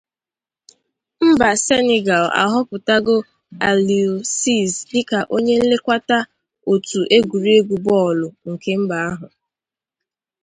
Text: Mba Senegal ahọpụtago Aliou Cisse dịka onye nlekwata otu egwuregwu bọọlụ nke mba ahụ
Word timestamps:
Mba 1.27 1.49
Senegal 1.65 2.25
ahọpụtago 2.41 3.17
Aliou 3.67 4.15
Cisse 4.37 4.83
dịka 4.89 5.19
onye 5.35 5.53
nlekwata 5.61 6.17
otu 6.71 6.99
egwuregwu 7.17 7.75
bọọlụ 7.85 8.27
nke 8.51 8.71
mba 8.81 8.97
ahụ 9.09 9.27